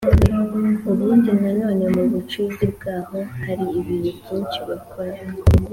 ubundi 0.91 1.29
na 1.41 1.49
none 1.59 1.83
mu 1.95 2.03
bucuzi 2.11 2.63
bwaho 2.73 3.19
hari 3.43 3.65
ibintu 3.79 4.11
byinshi 4.27 4.59
bakoraga 4.69 5.25